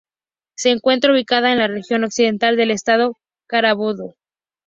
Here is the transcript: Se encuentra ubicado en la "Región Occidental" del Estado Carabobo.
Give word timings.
Se 0.55 0.71
encuentra 0.71 1.11
ubicado 1.13 1.45
en 1.45 1.59
la 1.59 1.67
"Región 1.67 2.03
Occidental" 2.03 2.55
del 2.57 2.71
Estado 2.71 3.17
Carabobo. 3.45 4.15